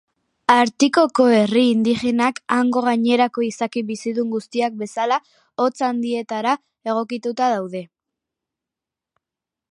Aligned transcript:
Artikoko 0.51 1.23
herri 1.39 1.61
indigenak, 1.71 2.39
hango 2.55 2.81
gainerako 2.85 3.43
izaki 3.47 3.83
bizidun 3.89 4.31
guztiak 4.35 4.79
bezala, 4.79 5.19
hotz 5.65 5.75
handietara 5.89 6.55
egokituta 6.95 7.51
daude. 7.57 7.83